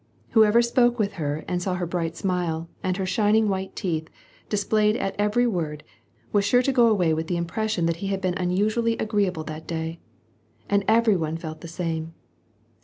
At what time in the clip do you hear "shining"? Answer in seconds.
3.05-3.47